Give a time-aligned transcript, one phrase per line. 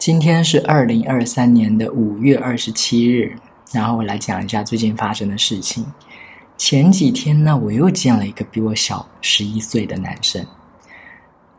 [0.00, 3.36] 今天是二零二三年的五月二十七日，
[3.70, 5.84] 然后我来讲一下最近发生的事情。
[6.56, 10.42] 前几天呢，我又见了一个比我小十一岁的男生。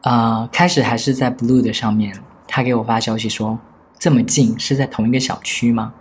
[0.01, 3.59] 呃，开始还是在 Blue 的上面，他给我发消息说
[3.99, 5.93] ：“这么近，是在同一个小区吗？”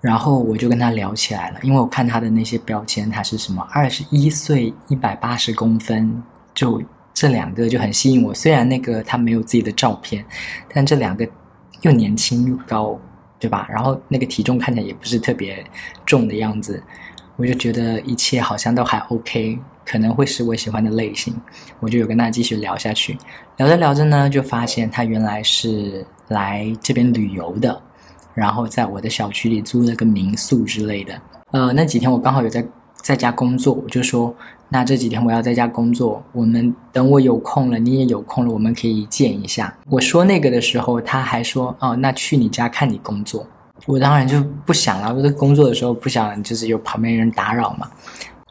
[0.00, 6.22] 然后我就跟他聊起来了，因为我看他的那些标签，他是什么二十一岁，一百八十公分，
[6.54, 6.82] 就。
[7.20, 10.24] 这两个就很吸引我，虽然那个他没有自己的照片，
[10.72, 11.28] 但这两个
[11.80, 12.96] 又年轻又高，
[13.40, 13.66] 对吧？
[13.68, 15.64] 然后那个体重看起来也不是特别
[16.06, 16.80] 重的样子，
[17.34, 21.34] 我就觉得一切好像都还 OK，可能会是我喜欢的类型，
[21.80, 23.18] 我就有跟他继续聊下去。
[23.56, 27.82] 聊着聊着呢，就发现他原来是来这边旅游的，
[28.32, 31.20] 然后在我的小区里租了个民宿之类的。
[31.50, 32.64] 呃，那几天我刚好有在。
[33.08, 34.34] 在家工作，我就说，
[34.68, 39.74] 那这几天我要在家工作，我们等我有空了，你也有空了，我们可以见一下。
[39.88, 43.46] 我说那个的时候，他还说，哦，那去你家看你工作。
[43.86, 47.88] 我当然就不想了，我在工作的时候不想就是有旁边人打扰嘛。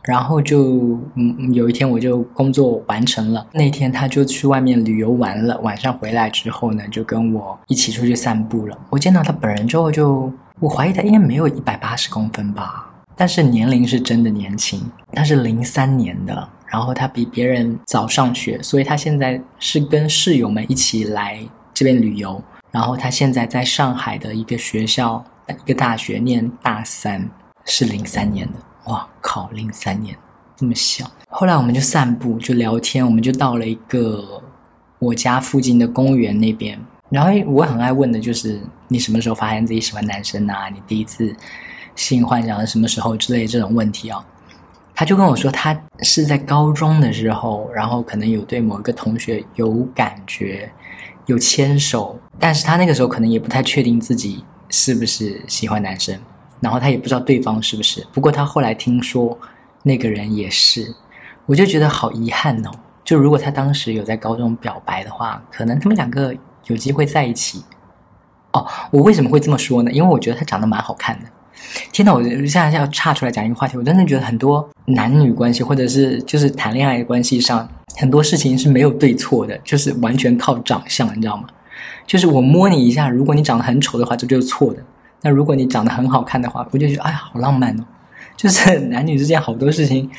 [0.02, 8.76] 然后就嗯，有一天我就工作完成了，那天他就去外面旅游完了，晚上回来之后呢，就跟我一起出去散步了。
[8.90, 12.92] 我见到他本人之后，就我怀疑他应该没有一百八十公分吧。
[13.20, 14.80] 但是年龄是真的年轻，
[15.12, 21.40] 他是零三年的，然后他比别人早上学，所以他现在是跟室友们一起来
[21.74, 22.40] 这边旅游。
[22.70, 27.28] 然后他现在在上海的一个学校，一个大学念大三，
[27.66, 28.54] 是零三年的。
[28.86, 30.16] 哇靠，零三年
[30.56, 31.10] 这么小。
[31.30, 34.44] 后来我们就散步，就聊天，我们就到了一个
[35.00, 36.80] 我家附近的公园那边。
[37.10, 40.70] 然后我很爱问的就是你什么时候发现自己喜欢男生啊？
[40.70, 41.36] 你第一次。
[41.98, 44.26] 性幻想是什么时候之类这种问题啊？
[44.96, 50.72] 他就跟我说，他是在高中的时候，然后可能有对某一个同学有感觉，
[51.26, 56.18] 有牵手，但是他那个时候可能也不太确定自己是不是喜欢男生，
[56.60, 58.04] 然后他也不知道对方是不是。
[58.12, 59.38] 不过他后来听说
[59.84, 60.92] 那个人也是，
[61.46, 62.72] 我就觉得好遗憾哦。
[63.04, 66.36] 就如果他当时有在高中表白的话，可能他们两个
[66.66, 67.64] 有机会在一起。
[68.54, 69.92] 哦，我为什么会这么说呢？
[69.92, 71.30] 因为我觉得他长得蛮好看的。
[71.92, 81.44] 天呐，我现在要岔出来讲一个话题，我真的觉得很多男女关系，或者是就是谈恋爱关系上，很多事情是没有对错的，就是完全靠长相，你知道吗？
[82.06, 84.80] 就是我摸你一下，如果你长得很丑的话，这就是错的；
[85.22, 87.84] 那如果你长得很好看的话，我就觉得哎呀，好浪漫哦！
[88.36, 90.10] 就是 男女之间好多事情，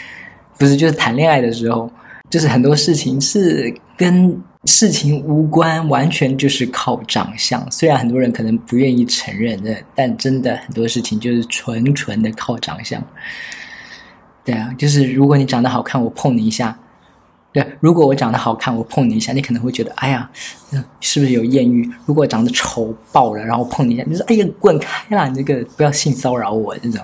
[0.59, 1.91] 不是就是谈恋爱的时候，
[2.29, 4.41] 就是很多事情是跟。
[4.65, 7.65] 事情无关，完全就是靠长相。
[7.71, 9.59] 虽然很多人可能不愿意承认，
[9.95, 13.03] 但真的很多事情就是纯纯的靠长相。
[14.45, 16.75] 对啊，就是如果你长得好看，我碰你一下；
[17.53, 20.29] 对，如果我长得好看，我碰你一下，你可能会觉得，哎呀，
[21.01, 21.89] 是不是有艳遇？
[22.05, 25.29] 如果长得丑爆了，然后碰你一下，你说，哎呀，滚开啦！
[25.29, 27.01] 你这个不要性骚扰我这种。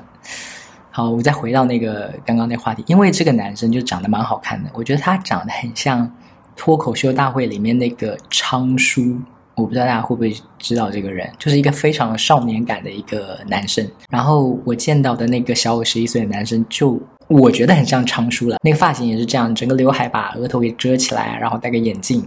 [0.90, 6.12] 好，我再回到那个刚刚那话题，因为这个男生就长得蛮好看的，我觉得他长得很像。
[6.56, 9.20] 脱口秀大会里面那个昌叔，
[9.54, 13.86] 我不知道大家会不会知道这个人，就是一个非常少年感的一个男生。
[14.08, 18.58] 然后我见到的那个小我十一岁的男生，就我觉得很像昌叔了。
[18.62, 22.26] 那个发型也是这样，整个刘海把额头给遮起来，然后戴个眼镜，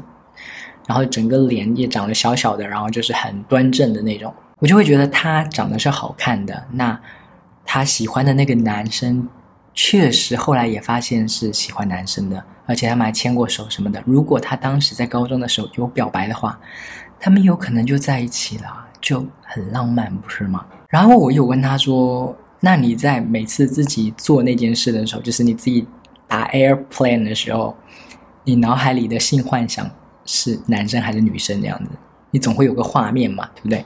[0.88, 4.34] 然后整个脸也长得小小的，然后就是很端正的那种。
[4.60, 6.66] 我就会觉得他长得是好看的。
[6.72, 7.00] 那
[7.64, 9.28] 他喜欢的那个男生，
[9.78, 12.44] 确实后来也发现是喜欢男生的。
[12.66, 14.04] 而且他们还牵过手什么的。
[14.06, 16.60] 如果他当时在高中的时候有表白的话，
[17.18, 20.66] 他们有可能就在一起了，就很浪漫，不是吗？
[20.90, 25.88] 然后我有问他说：“那你在每次自己做那件事的时候，就是你自己
[26.28, 27.74] 打 airplane 的时候，
[28.44, 29.90] 你脑海里的性幻想
[30.26, 31.92] 是男生还是女生这样子？
[32.32, 33.82] 你总会有个画面嘛，对不对？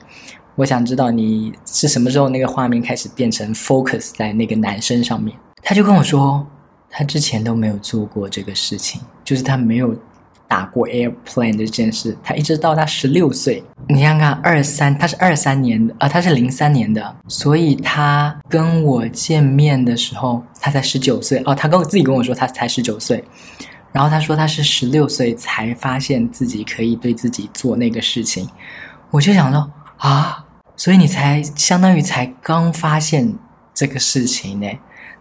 [0.56, 6.46] 我想知道你是什么时候那个画面开始变成 focus 在那个男生上面。”他就跟我说。
[6.94, 9.96] 他之前都没有做过这个事情，就是他没有
[10.46, 12.14] 打过 airplane 这件事。
[12.22, 21.42] 他一直到他十六岁，你看看二三，他是二三年的，啊，他是零三年的，所以他跟我见面的时候，他才十九岁。
[21.46, 23.24] 哦，他跟我自己跟我说他才十九岁，
[23.90, 28.46] 然后他说他是十六岁才发现自己可以对自己做那个事情。
[29.10, 30.44] 我就想说啊，
[30.76, 33.34] 所以你才相当于才刚发现
[33.72, 34.68] 这个事情呢。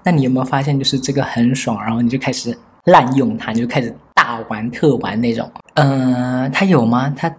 [0.03, 5.49] 那你有没有发现，就是这个很爽，然后你就开始滥用它，你就开始大玩特玩那种？
[5.75, 7.13] 嗯，他有吗？
[7.15, 7.33] 他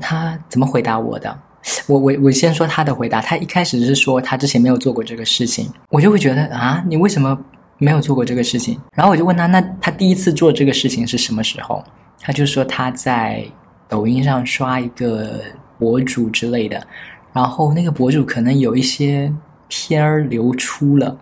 [0.00, 1.38] 他怎么回答我的？
[1.86, 3.20] 我我我先说他的回答。
[3.20, 7.38] 他一开始是说他之前没有做过这个事情，我就会觉得啊，你为什么
[7.78, 8.80] 没有做过这个事情？
[8.94, 11.82] 然后我就问他，那他第一次做这个事情是什么时候？
[12.20, 13.44] 他就说他在
[13.88, 15.40] 抖音上刷一个
[15.78, 16.84] 博主之类的，
[17.32, 19.32] 然后那个博主可能有一些
[19.68, 21.16] 片儿流出了，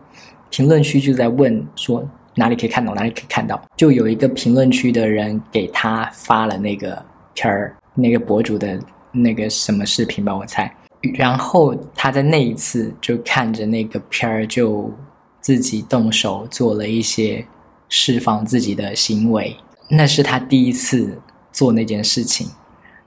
[0.51, 7.03] 评论区就在问说哪里可以看到，哪里可以看到，就有一个评论区的人给他发了那个
[7.35, 8.79] 片儿，那个博主的
[9.13, 10.71] 那个什么视频吧，我猜，
[11.15, 14.93] 然后他在那一次就看着那个片儿，就
[15.41, 17.47] 自己动手做了一些
[17.89, 19.57] 释放自己的行为，
[19.89, 21.21] 那是他第一次
[21.53, 22.49] 做那件事情。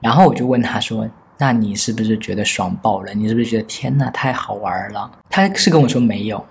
[0.00, 3.12] 然后我就问他说：“那你是不是觉得爽爆了？
[3.12, 6.42] 你是不是觉得天哪，太好玩了？”他是跟我说没有，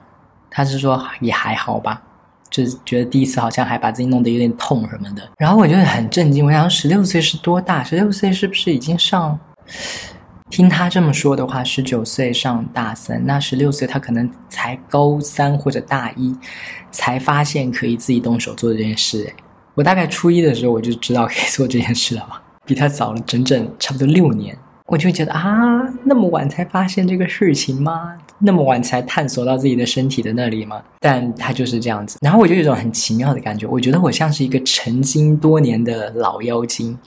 [0.50, 2.02] 他是说也还好吧，
[2.50, 5.22] 就是觉得第一次好像还把自己弄得有点痛什么的。
[5.38, 7.84] 然后我就很震惊，我想十六岁是多大？
[7.84, 9.40] 十六岁是不是已经上？
[10.50, 16.36] 听他这么说的话，十九岁上大三，那十六岁他可能才高三或者大一，
[16.90, 19.32] 才发现可以自己动手做这件事。
[19.76, 22.42] 我大概初一的时候我就知道可以做这件事了吧。
[22.66, 24.58] 比他早了整整差不多六年，
[24.88, 28.16] 我就觉得啊，那么晚才发现这个事情吗？
[28.40, 30.82] 那么晚才探索到自己的身体的那里吗？
[31.00, 36.98] 但他就是这样子，然后我就有一种很奇妙的感觉，我觉得我像是一个成精多年的老妖精，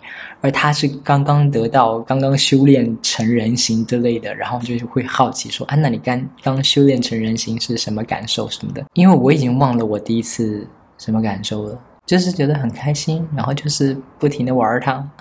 [0.40, 8.84] 而他是刚刚得到、刚刚修炼成人形之类的，然后就会好奇说啊，那你刚刚修炼成人形是什么感受什么的？
[8.94, 10.66] 因为我已经忘了我第一次
[10.98, 15.08] 什么感受了，就是觉得很开心，然后就是不停的玩它。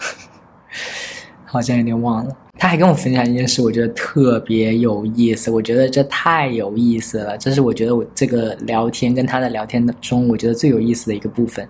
[1.46, 5.50] 好像有点忘了，他还跟我分享一件事，我觉得特别有意思。
[5.50, 11.68] 我觉得这太有意思了，这是我觉得我这个聊天跟他的聊天中，我觉得最有意思的一个部分。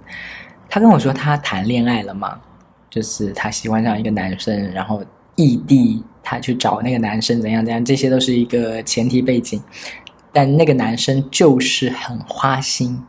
[0.68, 2.40] 他跟我说他谈恋爱了嘛，
[2.90, 5.04] 就是他喜欢上一个男生，然后
[5.36, 9.62] 异地，他去找那个男生怎样怎样，这些都是一个前提背景。
[10.34, 13.02] 但那个男生就是很花心，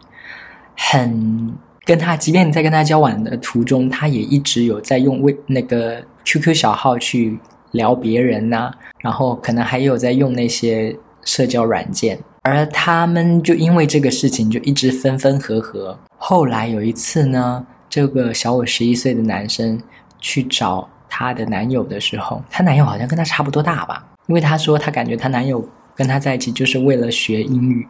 [0.77, 1.53] 很。
[1.85, 7.37] 跟他，即便在跟他交往的途中，他也一直有在用微那个 QQ 小号去
[7.73, 8.71] 聊别人呐，
[9.01, 15.99] 然后可能还有在用那些社交软件，而他们就因为这个事情就一直分分合合。
[16.17, 19.81] 后来有一次呢，这个小我十一岁的男生
[20.21, 27.87] 去找他的男友的时候，他男友好像跟他差不多大吧，因为他说他感觉他男友跟他在一起就是为了学英语，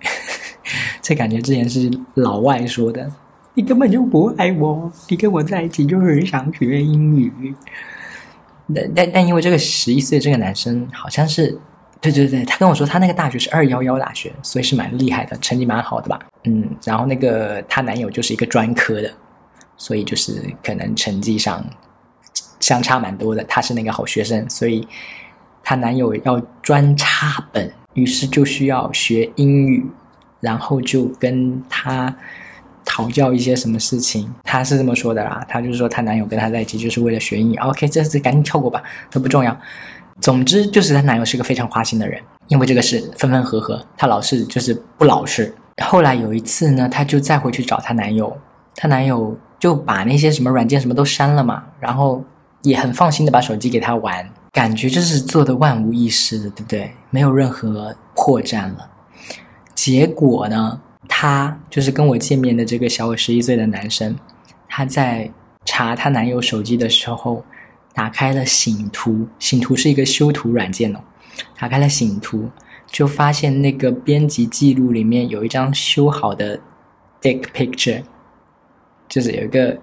[1.01, 3.11] 这感觉之前是老外说的。
[3.55, 7.55] 你根本就不爱我，你跟我在一起就是想学英语。
[8.75, 11.59] 但但但因为这个十一岁这个男生好像是，
[12.01, 16.19] 对对对，他跟我说他那个大学是二幺幺大学，所以是蛮厉害的，成绩蛮好的吧？
[16.45, 19.11] 嗯，然后那个她男友就是一个专科的，
[19.77, 21.65] 所以就是可能成绩上
[22.61, 23.45] 相差蛮多的。
[23.45, 24.87] 他是那个好学生，所以
[25.63, 29.87] 她男友要专插本，于是就需要学英语，
[30.41, 32.15] 然后就跟他。
[32.85, 35.45] 讨教一些什么事情，她是这么说的啦。
[35.49, 37.57] 她就是说，她男友跟她在一起就是为了学英语。
[37.57, 39.57] OK，这次赶紧跳过吧，都不重要。
[40.21, 45.55] 总之就是她男友是个非常花心的人，因为这个事分分合合，她老是就是不老实。
[45.83, 48.37] 后来有一次呢，她就再回去找她男友，
[48.77, 52.23] 她男友就把那些什么软件什么都删了嘛，然后
[52.63, 56.93] 也很放心的把手机给她玩，感觉就是做的万无一失的，对不对？
[57.11, 58.91] 没有任何破绽了。
[59.75, 60.81] 结果呢？
[61.09, 64.17] 他就是跟我见面的这个小我十一岁的男生，
[64.69, 65.31] 他在
[65.65, 67.45] 查他男友手机的时候，
[67.93, 71.01] 打开了醒图，醒图是一个修图软件哦。
[71.59, 72.51] 打开了醒图，
[72.87, 76.61] 就发现那个编辑记录里面有一张修好的
[77.21, 78.03] dick picture，
[79.09, 79.79] 就是有一个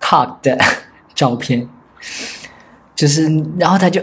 [0.00, 0.58] cock 的
[1.14, 1.68] 照片，
[2.94, 3.24] 就是
[3.58, 4.02] 然后他就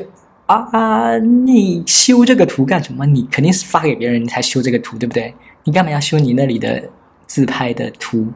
[0.72, 3.06] 啊，你修这个图干什么？
[3.06, 5.34] 你肯定是发给别人你才修这个图，对不对？
[5.64, 6.82] 你干嘛要修你那里的
[7.28, 8.28] 自拍的图？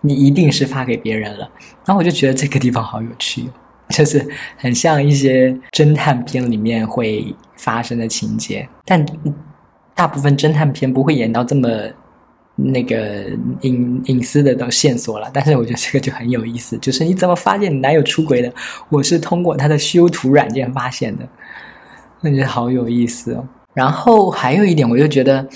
[0.00, 1.50] 你一定是发给别人了。
[1.84, 3.48] 然后我就觉得这个地方好有趣，
[3.88, 4.24] 就是
[4.56, 8.68] 很像一些侦探片里面会发生的情节。
[8.84, 9.04] 但
[9.94, 11.68] 大部分侦探片不会演到这么
[12.58, 13.24] 那个
[13.62, 15.30] 隐隐私的的线索了。
[15.32, 18.52] 但是我觉得这个就很有意思，就是你怎么发现你男友出轨的？
[18.90, 21.28] 我是通过他的修图软件发现的，
[22.20, 23.48] 我觉得好有意思哦。
[23.72, 25.46] 然后还有一点，我就觉得。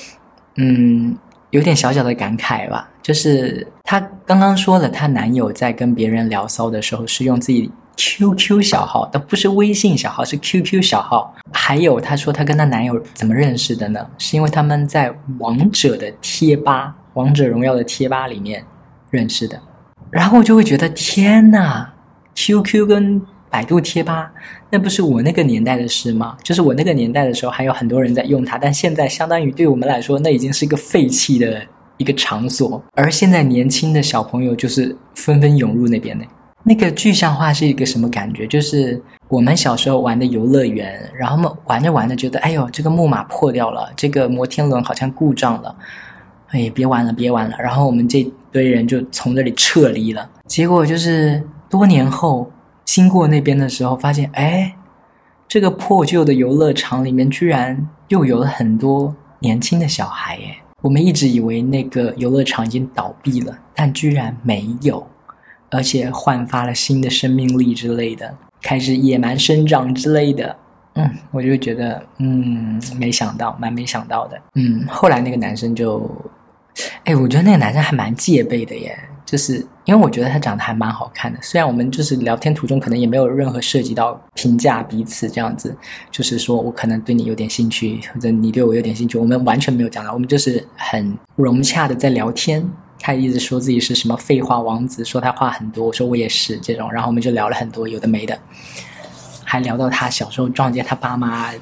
[0.57, 1.17] 嗯，
[1.49, 11.35] 有点小小的感慨吧，就是她刚刚说了，她男友在跟别人聊骚的时候是用自己 QQ 小号，但不是微信小号，是 QQ 小号。
[11.53, 14.07] 还有她说她跟她男友怎么认识的呢？
[14.19, 18.65] 是因为他们在王者的贴吧，王者荣耀的贴吧里面
[19.11, 19.61] 认识的。
[20.11, 21.89] 然后我就会觉得天呐
[22.35, 23.21] q q 跟。
[23.53, 24.33] 百度贴吧，
[24.71, 26.39] 那不是我那个年代的事吗？
[26.43, 31.61] 就是我那个年代的时候，还有很多人在用它，但现在相当于对我们来说，那已经是一个废弃的
[31.99, 32.83] 一个场所。
[32.95, 36.25] 而现在年轻的小朋友就是纷纷涌入那边呢。
[36.65, 38.47] 那个具象化是一个什么感觉？
[38.47, 45.75] 就是我们小时候玩的游乐园，然后们玩着玩着觉得，哎呦，这个木马破掉了，这个摩天轮好像故障了，
[46.51, 47.57] 哎，别玩了，别玩了。
[47.59, 50.31] 然后我们这堆人就从这里撤离了。
[50.47, 52.51] 结果就是多年后
[52.85, 54.75] 经过那边的时候，发现，哎，
[55.49, 60.57] 这个破旧的游乐场里面居然又有了很多年轻的小孩耶！
[60.81, 65.05] 我们一直以为那个游乐场已经倒闭了，但居然没有。
[65.73, 70.55] 而且焕发了新的生命力之类的，开始野蛮生长之类的，
[70.95, 74.87] 嗯，我就觉得，嗯，没想到，蛮没想到的，嗯。
[74.87, 76.09] 后来那个男生就，
[77.05, 81.39] 哎，我觉得那个男生还蛮戒备的耶，就是因为我觉得他长得还蛮好看的。
[81.41, 85.75] 虽然我们就是聊天途中可能也没有任何涉及到评价彼此这样子，
[86.11, 92.69] 就是说我可能对你有点兴趣，或者你对我有点兴趣，我们完全没有讲到，我们就是很融洽的在聊天。
[93.05, 95.89] 他一直说自己是什么废话王子，说他话很多。
[95.89, 98.39] 我说我也是这种，然后我们就聊了很多有的没的，
[99.45, 101.53] 还聊到他小时候撞见他爸妈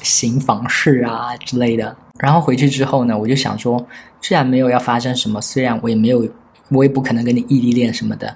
[0.00, 1.94] 行房事啊之类的。
[2.18, 3.86] 然后回去之后呢，我就想说，
[4.22, 6.26] 既然没有要发生什么，虽然我也没有，
[6.70, 8.34] 我也不可能跟你异地恋什么的。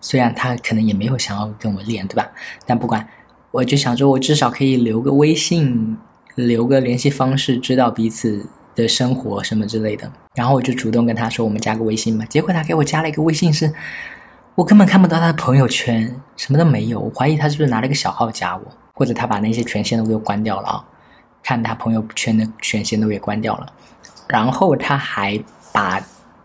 [0.00, 2.26] 虽然他可能也没有想要跟我恋，对吧？
[2.64, 3.06] 但不管，
[3.50, 5.98] 我就想说，我至少可以留个微信，
[6.34, 8.46] 留个联系方式，知道彼此。
[8.80, 13.72] 的生活什么之类的，然后我就主动跟他说我们加个微信嘛，结果他给我加了一个微信，是
[14.54, 18.62] 我根本看不到他的朋友圈，什么都没有，我怀疑他是不是拿了一个小号加我，
[18.94, 20.84] 或者他把那些权限都给我关掉了啊，
[21.42, 23.66] 看他朋友圈的权限都给关掉了，
[24.28, 25.38] 然后他还
[25.72, 26.00] 把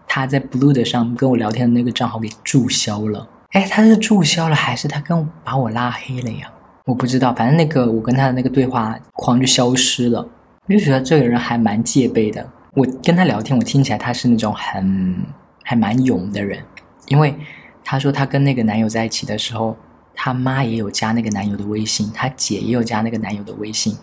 [0.08, 6.52] 他在 Blue 的上跟我聊天的那个账号给注销了，哎，他是注销了还是他跟把我拉黑了呀？
[6.86, 10.24] 我不知道，反正那个我跟他的那个对话框就消失了。
[10.68, 12.48] 我就觉得这个人还蛮戒备的。
[12.74, 15.16] 我跟他聊天，我听起来他是那种很
[15.64, 16.60] 还蛮勇的人，
[17.08, 17.36] 因为
[17.84, 19.78] 他说他跟那个男友在一起的时候，
[20.16, 23.96] 他妈也有加那个男友的微信，他姐也有加那个男友的微信。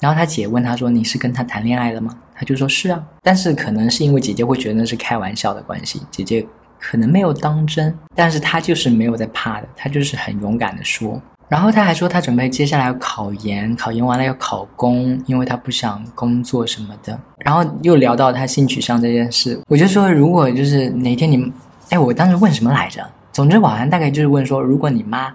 [0.00, 6.46] 然后他姐问他说：“你是跟他谈恋爱了吗？”他就说是啊，但是可能是因为姐姐会觉得那是开玩笑的关系，姐姐
[6.78, 11.20] 可能没有当真，但是他就是没有在怕的，他就是很勇敢的说。
[11.48, 17.18] 然后他还说，他准备接下来要考研，考研完了要考公，因为他不想工作什么的。
[17.38, 21.50] 然后又聊到他性取向这件事，我就说，如果就是哪天你，
[21.88, 23.02] 哎，我当时问什么来着？
[23.32, 25.34] 总之，网上大概就是问说，如果你妈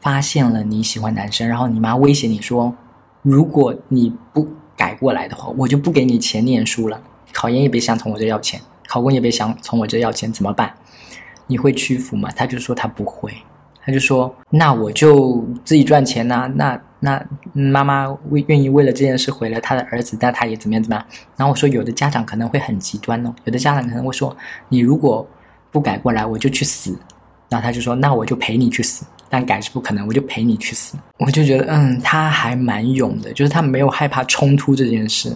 [0.00, 2.74] 发现了你喜欢男生，然后你妈威胁你说，
[3.22, 7.00] 如果你不改过来的话，我就不给你钱念书了，
[7.32, 10.74] 考研也别想从我这要钱，考公也别想从我这要钱，怎么办？
[11.46, 12.28] 你会屈服吗？
[12.36, 13.32] 他就说他不会。
[13.88, 21.02] 他就说：“那我就自己赚钱呐，那那妈妈为愿意为了这件事毁了他的儿子，但他也怎么样怎么样。”
[21.38, 24.36] 然后我说：“有的家长可能会很极端哦，有的家长可能会说，
[24.68, 25.26] 你如果
[25.70, 26.94] 不改过来，我就去死。”
[27.48, 35.34] 然后他就说：“那我就陪你去死，但改是不可能，我就陪你去死。”我就觉得，嗯，他还蛮勇的，就是他没有害怕冲突这件事。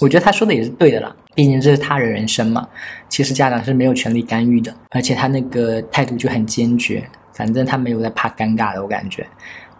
[0.00, 2.66] 我觉得他说的也是对的啦，毕竟这是他的人生嘛。
[3.10, 7.06] 其实家长是没有权利干预的，而且他那个态度就很坚决。
[7.36, 9.26] 反正他没有在怕尴尬的，我感觉，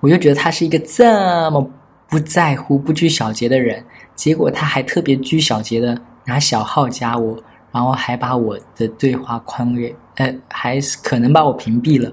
[0.01, 1.67] 我就觉得他是一个这么
[2.07, 3.83] 不在乎、不拘小节的人，
[4.15, 12.13] 结果他还特别拘小节的拿小号加我，然后还把我的对话框给，呃，还是可能把我屏蔽了，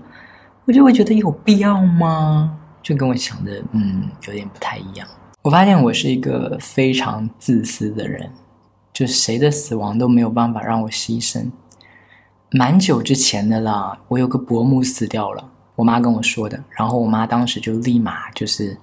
[0.63, 2.57] 我就会觉得有必要吗？
[2.81, 5.05] 就跟我想的，嗯，有点不太一样。
[5.41, 8.31] 我发现我是一个非常自私的人，
[8.93, 11.45] 就谁的死亡都没有办法让我牺牲。
[12.55, 15.43] 蛮久之前的了，我有个伯母死掉了，
[15.75, 16.63] 我妈跟我说的。
[16.69, 18.77] 然后我妈当时就立马就是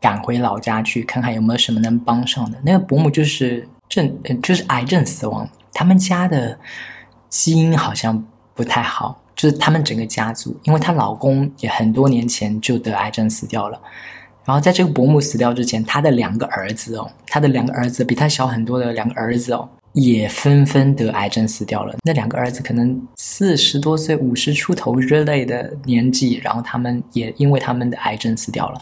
[0.00, 2.56] 赶回老家去看看有没有什么能帮上的。
[2.62, 5.48] 那个伯母就是正，就是癌症死亡。
[5.72, 6.56] 他们家的
[7.28, 8.24] 基因好像
[8.54, 13.80] 不太好，就是他们整个家族，因为她老公也很多年前就得癌症死掉了。
[14.44, 19.68] 然后在这个伯母死掉之前，她的两个儿子哦，她的两个儿子比她小很多的两个儿子哦。
[19.96, 21.96] 也纷纷得癌症死掉了。
[22.02, 28.80] 那两个儿子可能四十多岁、五十出头之类的年纪，然后他们也因为他们的癌症死掉了。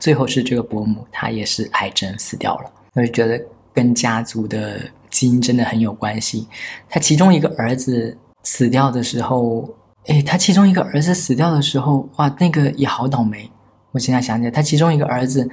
[0.00, 2.70] 最后是这个伯母，她也是癌症死掉了。
[2.94, 3.40] 我就觉得
[3.72, 6.48] 跟家族的基因真的很有关系。
[6.88, 9.72] 他其中一个儿子死掉的时候，
[10.06, 13.48] 诶，他其中一个儿子死掉的时候，哇，那个也好倒霉。
[13.92, 15.48] 我现在想起来，他其中一个儿子。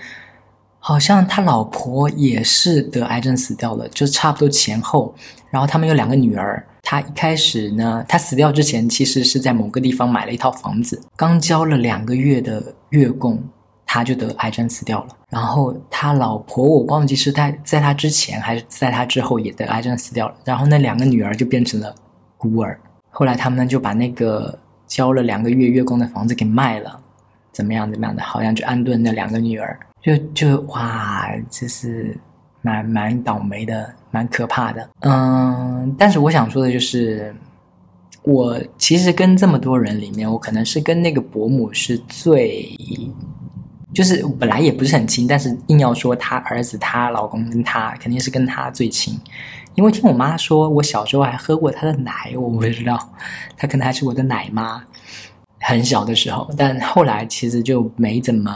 [0.87, 5.11] 好像他老婆也是得癌症死掉了，就差不多前后。
[5.49, 6.63] 然后他们有两个女儿。
[6.83, 13.43] 他一开始呢，他死掉之前其实是在某个地方买了一套房子，刚交了两个月的月供，
[13.83, 15.07] 他就得癌症死掉了。
[15.31, 20.35] 然后他老婆我忘记是在在他之前还是在他之后也得癌症死掉了。
[20.43, 21.95] 然后那两个女儿就变成了
[22.37, 22.79] 孤儿。
[23.09, 24.55] 后来他们就把那个。
[24.85, 26.99] 交了两个月月供的房子给卖了，
[27.51, 32.15] 怎么样怎么样的，好像就安顿那两个女儿，就就哇，这是
[32.61, 34.87] 蛮蛮倒霉的，蛮可怕的。
[34.99, 37.35] 嗯，但是我想说的就是，
[38.21, 42.69] 我其实跟这么多人里面，我可能是跟那个伯母是最。
[43.93, 49.17] 就是本来也不是很亲，但是硬要说她儿子、她老公跟她肯定是跟她最亲，
[49.73, 52.99] 因为听我妈说，我小时候还喝过她的奶，我不知道，
[53.55, 54.83] 她可能还是我的奶妈，
[55.61, 58.53] 很小的时候，但后来其实就没怎么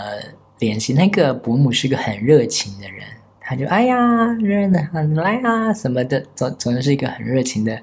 [0.60, 0.94] 联系。
[0.94, 3.04] 那个伯母是个很热情的人，
[3.40, 7.82] 她就哎呀，热的很来啊什么的，总总是一个很热情的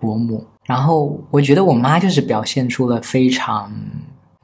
[0.00, 0.44] 伯母。
[0.64, 3.72] 然后我觉得我妈就是表现出了非常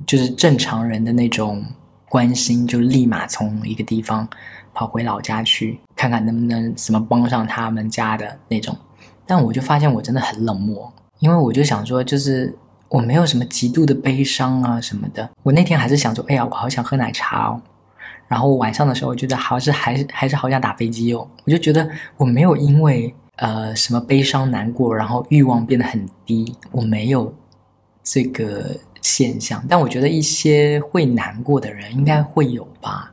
[0.07, 1.65] 就是正常人的那种。
[2.13, 4.29] 关心就立马从一个地方
[4.75, 8.77] 跑回老家去看看能不能什么帮上他们家的那种，
[9.27, 12.55] 但我就发现我真的很冷漠，因为我就想说，就是
[12.93, 15.29] 我没有什么极度的悲伤啊什么的。
[15.43, 17.61] 我那天还是想说，哎呀，我好想喝奶茶哦。
[18.29, 21.27] 然后晚上的时候，我觉得好是还是还是好想打飞机哦。
[21.45, 27.35] 我就觉得我没有因为呃什么悲伤难过，然后欲望变得很低，我没有
[28.03, 28.77] 这个。
[29.05, 33.13] 现象，但我觉得一些会难过的人应该会有吧。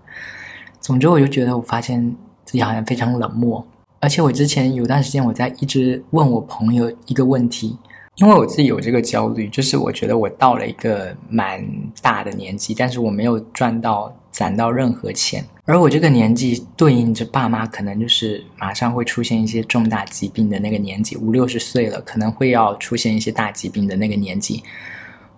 [0.79, 1.99] 总之，我就觉得我发现
[2.45, 3.65] 自己好像非常冷漠，
[3.99, 7.75] 而且我之前有段时间我在一直问我朋友一个问题，
[8.19, 11.65] 因为我自己有这个焦虑，就是我觉得我到了一个蛮
[12.01, 24.61] 大的年纪，但是我没有赚到攒到任何钱，而我这个年纪对应着爸妈可能就是马上会出现一些重大疾病的那个年纪，五六十岁了，可能会要出现一些大疾病的那个年纪。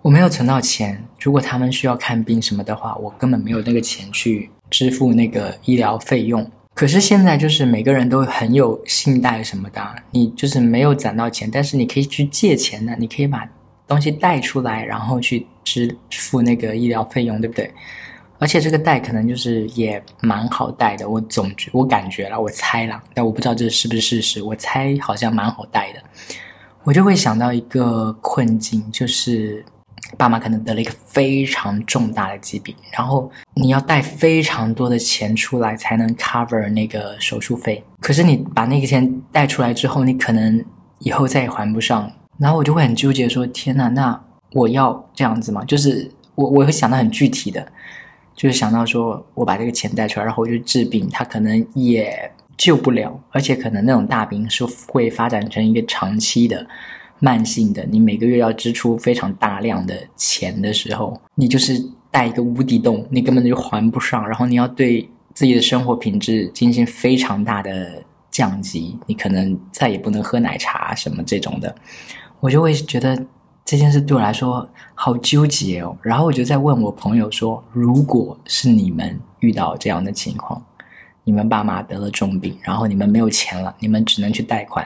[0.02, 6.44] 我没有存到钱，如果他们需要看病什么的话，我根本没有那个钱去支付那个医疗费用。
[6.74, 13.46] 可是现在就是每个人都很有信贷什么的，你就是没有攒到钱，但是你可以去借钱的，你可以把
[13.86, 17.70] 东西贷出来，然后去支付那个医疗费用，对不对？
[18.38, 26.02] 而且这个贷可能就是也蛮好贷的，我总觉我感觉了，我猜了，但我不知道这是不是事实，我猜好像蛮好贷的。
[26.84, 29.64] 我就会想到一个困境，就是。
[30.18, 37.82] 爸妈可能得了一个非常重大的疾病，然后你要带非常多的钱出来才能 cover 那个手术费。
[38.00, 40.64] 可是你把那个钱带出来之后，你可能
[40.98, 42.10] 以后再也还不上。
[42.38, 44.20] 然后我就会很纠结，说：天哪，那
[44.52, 45.64] 我要这样子吗？
[45.64, 47.64] 就是我我会想到很具体的，
[48.34, 56.66] 就是想到说我把这个钱带出来，然后我就治病，他可能也救不了，而且可能那种大病是会发展成一个长期的。
[57.24, 61.80] 慢性的，你每个月要支出非常大量的钱的时候，你就是
[62.10, 64.28] 带一个无底洞，你根本就还不上。
[64.28, 71.72] 然后你要对自己的生活品质进行非常大的降级，你可能再也不能喝奶茶什么这种的。
[72.40, 73.16] 我就会觉得
[73.64, 75.96] 这件事对我来说好纠结哦。
[76.02, 80.60] 然后我就在问我朋友说：“如果是你们遇到这样的情况，
[81.22, 84.84] 你们爸妈得了重病，然后你们没有钱了，你们只能去贷款。”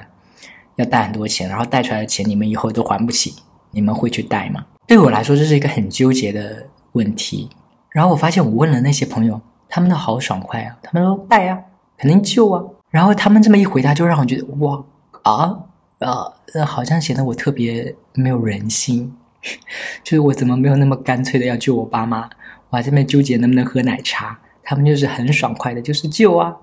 [0.76, 3.34] 要贷很多钱，然后贷出来的钱你们以后都还不起，
[3.70, 4.64] 你们会去贷吗？
[4.86, 7.50] 对我来说，这是一个很纠结的问题。
[7.90, 11.58] 然后我发现，我问了那些朋友，他们都好爽快啊，他们说贷啊，
[11.96, 12.62] 肯定救啊。
[12.90, 14.84] 然后他们这么一回答，就让我觉得哇
[15.22, 15.58] 啊
[15.98, 16.32] 啊，
[16.64, 19.12] 好像显得我特别没有人心。
[20.02, 22.28] 就是我怎么没有那么干脆的要救我爸妈？
[22.68, 26.54] 我还这边纠结能不能喝奶茶，他们就是很爽快的，就是救啊，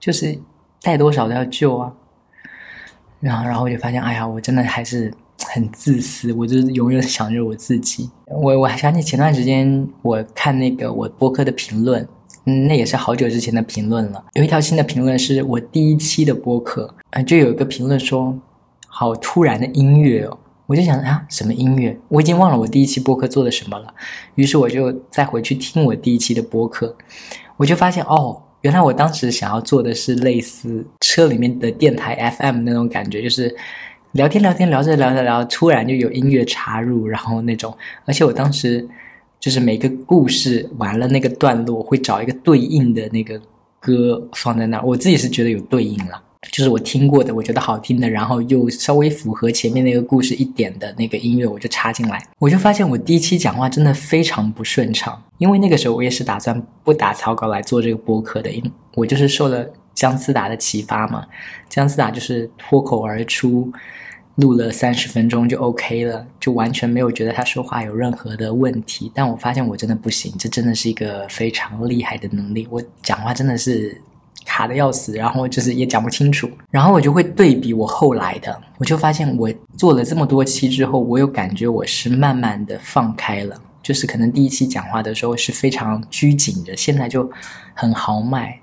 [0.00, 0.38] 就是
[0.80, 1.92] 贷多少都要救啊。
[3.20, 5.12] 然后，然后我就发现，哎呀，我真的还是
[5.46, 8.08] 很自私，我就永远想着我自己。
[8.26, 12.06] 我我还想起前段时间我看那个我播客的评论，
[12.44, 14.24] 嗯，那也是好久之前的评论了。
[14.34, 18.38] 有一条新的评论是我第一期的播客，啊，就有一个评论说，
[18.86, 21.98] 好突然的音乐哦，我就想啊，什么音乐？
[22.08, 23.92] 我已经忘了我第一期播客做的什么了。
[24.36, 26.94] 于是我就再回去听我第一期的播客，
[27.56, 28.42] 我就发现哦。
[28.68, 33.56] 原来我当时想要做的是类似车里面的电台 FM 那种感觉，就是
[34.12, 38.86] 聊天聊天聊着聊着聊，突然就有音乐插入，然后那种，而且我当时
[39.40, 43.40] 就是每个故事完了那个段落会找一个对应的那个
[43.80, 46.22] 歌放在那儿，我自己是觉得有对应了。
[46.52, 52.22] 就是我听过的，我觉得好听的，然后又稍微符合前面那个故事一点的那个音乐，我就插进来。
[52.38, 58.62] 我就发现我第一期讲话真的非常不顺畅，因为那个时候我也是打算不打草稿来做这个播客的，因
[58.94, 61.26] 我就是受了姜思达的启发嘛。
[61.68, 63.72] 姜思达就是脱口而出，
[64.36, 69.10] 录了三十分钟就 OK 了，就完全没有觉得他说话有任何的问题。
[69.12, 74.00] 但我发现我真的不行，这真的是一个非常厉害的能力，我讲话真的是。
[74.44, 87.30] 卡的要死，然后就是也讲不清楚，然后我就会对比我后来的，我就发现我做了这么多期之后，我有感觉我是慢慢的放开了，就是可能第一期讲话的时候是非常拘谨的，现在就
[87.74, 88.58] 很豪迈。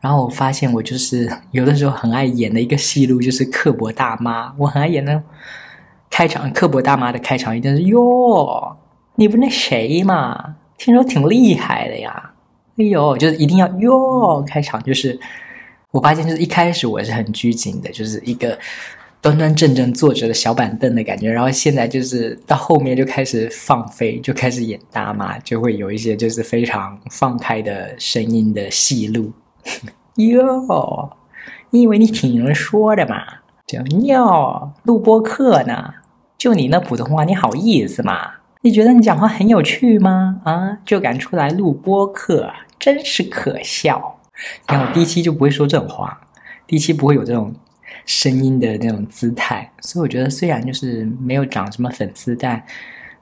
[0.00, 5.20] 然后我发现我就是有的时候很爱演的一个戏路，就是刻薄大妈，我很爱演那
[6.08, 8.76] 开场刻薄大妈的开场一定是哟，
[9.16, 12.32] 你不那谁嘛，听说挺厉害的呀。
[12.78, 14.40] 哎呦，就是一定要哟！
[14.46, 15.18] 开场就是，
[15.90, 18.56] 我发现就是一开始我是很拘谨的，就是一个
[19.20, 21.28] 端端正正坐着的小板凳的感觉。
[21.28, 29.32] 然后现在就是到后面就开始放飞，就开始演大妈，就会有一些就是非常放开的声音的戏路。
[30.16, 31.10] 哟，
[31.70, 33.16] 你以为你挺能说的嘛？
[33.66, 35.94] 叫哟，录播课呢？
[36.38, 38.34] 就你那普通话，你好意思吗？
[38.60, 40.40] 你觉得你讲话很有趣吗？
[40.44, 42.48] 啊，就敢出来录播课？
[42.78, 44.18] 真是可笑！
[44.68, 46.20] 你看我第一期就不会说这种话，
[46.66, 47.52] 第一期不会有这种
[48.06, 52.62] 声音的那种姿态，所以我觉得虽然就是没有涨什么粉丝，但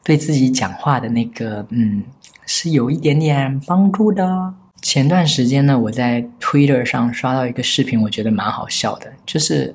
[0.05, 2.05] 对自己讲话的那个嗯
[2.45, 4.55] 是有一点点帮助的。
[4.83, 9.75] 前段时间呢，我在 Twitter 上刷到一个视频，我觉得蛮好笑的，就是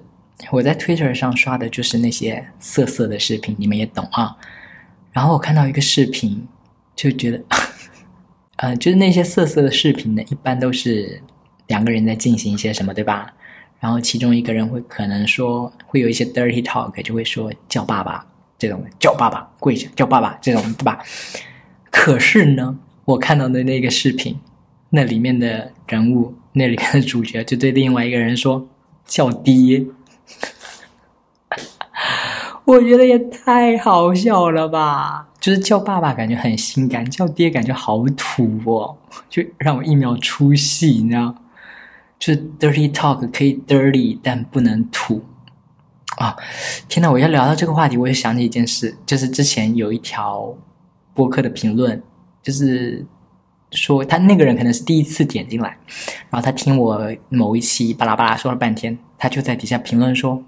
[0.52, 4.38] 我在 Twitter 上刷的就是那些色色的视频，你们也懂啊。
[5.12, 6.48] 然后我看到一个视频，
[6.96, 7.42] 就觉得。
[8.62, 11.20] 呃，就是那些色色的视频呢，一般都是
[11.66, 13.34] 两个人在进行一些什么，对吧？
[13.80, 18.24] 然后其中一个人会可能说会有一些 dirty talk，就会说叫爸爸
[18.60, 21.04] 这种，叫爸爸跪下叫爸爸这种，对吧？
[21.90, 24.38] 可是呢，我看到的那个视频，
[24.92, 28.70] 那里面的人物，那里面的主角就对另外一个人说
[29.08, 29.84] 叫爹，
[32.66, 35.28] 我觉得也太好笑了吧。
[35.40, 38.96] 就是叫爸爸感觉很性感，叫爹感觉好土哦，
[39.28, 41.34] 就让我一秒出戏，你知道？
[42.20, 45.24] 就 dirty talk 可以 dirty，但不能土
[46.20, 46.38] 啊！
[46.88, 50.56] 天呐，我要聊到这个话题，我就想起一件事，就是之前有一条
[51.16, 52.00] 播客的评论，
[52.44, 53.04] 就是
[53.72, 55.76] 说他那个人可能是第一次点进来，
[56.30, 60.44] 然后他听我某一期巴拉巴拉说了半天，他就在底下评论说：“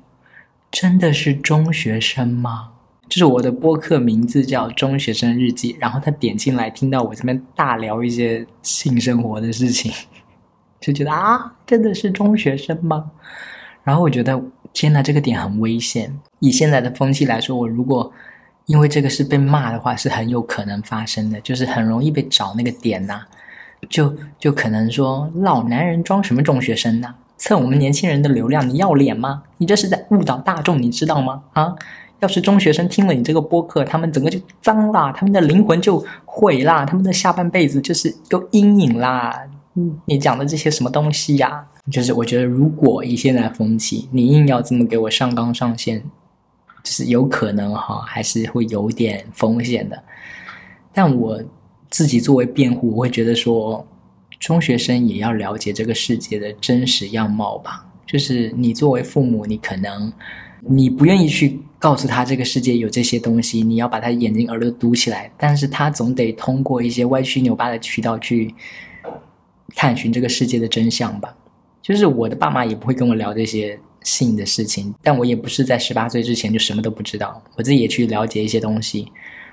[0.73, 2.71] 真的是中学生吗？”
[3.07, 9.91] 就是我的播客名字叫《中学生日记》，然后他点进来听到我这边大聊一些性生活的事情，
[10.81, 13.11] 就觉得啊，真的是中学生吗？
[13.83, 16.11] 然后我觉得天哪，这个点很危险。
[16.39, 18.11] 以现在的风气来说，我如果
[18.65, 23.21] 因为这个事被骂的话，是很有可能发生的，就是很容易被找那个点呐，
[23.89, 27.13] 就就可能说老男人装什么中学生呢？
[27.37, 29.43] 蹭我们年轻人的流量，你要脸吗？
[29.57, 31.43] 你这是在误导大众，你知道吗？
[31.53, 31.75] 啊？
[32.19, 39.45] 要是中学生听了你这个播客，他们整个就脏啦，他们的灵魂就毁啦，他们的下半辈子就是有阴影啦。
[39.73, 41.65] 嗯，你讲的这些什么东西呀？
[41.91, 46.01] 就是我觉得，如果以现在风气，你硬要这么给我上纲上线，
[46.81, 50.01] 就是有可能哈，还是会有点风险的。
[50.93, 51.41] 但我
[51.89, 53.85] 自己作为辩护，我会觉得说，
[54.43, 57.85] 中学生也要了解这个世界的真实样貌吧。
[58.05, 60.11] 就是你作为父母，你可能
[60.59, 61.59] 你不愿意去。
[61.79, 65.29] 告诉他这个世界有这些东西，你要把他眼睛耳朵堵起来。
[65.37, 68.55] 但是他总得通过一些歪曲扭巴的渠道去
[69.75, 71.35] 探寻这个世界的真相吧。
[71.81, 77.43] 就是我的爸妈也不会跟我聊这些性的事情，但我也不是在十八岁之前就什么都不知道。
[77.57, 79.11] 我自己也去了解一些东西，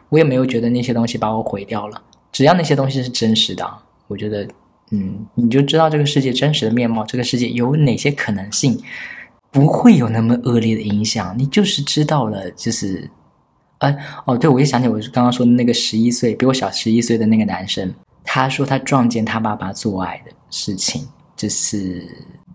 [0.09, 2.01] 我也没有觉得那些东西把我毁掉了。
[2.31, 3.69] 只要那些东西是真实的，
[4.07, 4.47] 我觉得，
[4.91, 8.81] 嗯，你就知道这个世界真实的面貌，这个世界有哪些可能性。
[9.53, 13.11] 不会有那么恶劣的影响，你就是知道了，就是，
[13.79, 13.93] 呃，
[14.25, 21.05] 哦，对，我又想起我刚刚说的那个十一岁，比我小十一岁的那个男生，他说他撞见他爸爸做爱的事情，
[21.37, 22.07] 就是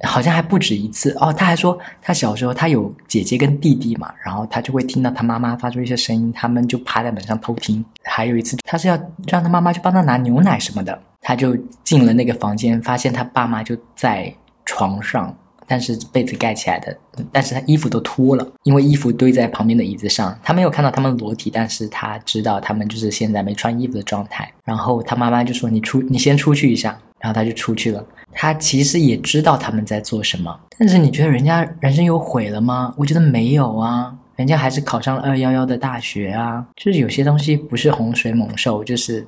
[0.03, 1.33] 好像还不止一次哦。
[1.33, 7.83] 他还说他小时候他有姐姐跟弟弟嘛，然后他就会听到他妈妈发出一些声音，他们就趴在门上偷听。
[8.05, 14.31] 还有一次，他是要让他妈妈去帮他拿牛奶什么的，他就进了那个房间，发现他爸妈就在
[14.63, 15.35] 床上。
[15.67, 16.95] 但是被子盖起来的，
[17.31, 24.47] 但是他衣服都脱了，因为衣服堆在旁边的椅子上，他没有看到他们裸体，但是他知道他们就是现在没穿衣服的状态。
[24.63, 28.05] 然后他妈妈就说：“你出，你先出去一下。”然后他就出去了。
[28.31, 32.93] 他其实也知道他们在做什么，但是你觉得人家人生有毁了吗？
[32.95, 36.63] 我觉得没有啊，人家还是考上了二幺幺的大学啊。
[36.75, 39.25] 就是有些东西不是洪水猛兽，就是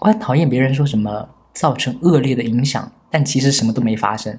[0.00, 2.90] 我讨厌别人说什么造成恶劣的影响。
[3.12, 4.38] 但其实什么都没发生，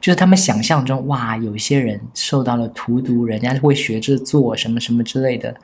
[0.00, 5.54] 就是他们想象中哇，有些人受到了荼毒，人家会学着做什么什么之类的，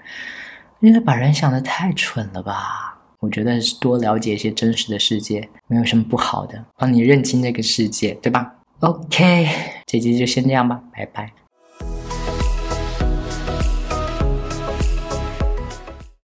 [0.80, 2.98] 因为把人想的太蠢了吧？
[3.20, 9.48] 我觉得多了解一些真实的世界没有什么不好的，帮你认清这个世界，对吧？OK，
[9.86, 11.32] 这集就先这样吧，拜拜。